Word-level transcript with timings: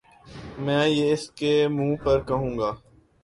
میں 0.63 0.85
یہ 0.89 1.11
اسکے 1.13 1.53
منہ 1.67 1.95
پر 2.03 2.17
کہوں 2.27 2.57
گا 2.59 2.71